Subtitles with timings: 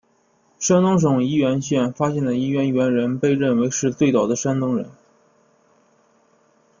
[0.57, 4.89] 山东省沂源县发现的沂源猿人被认为是最早的山东人。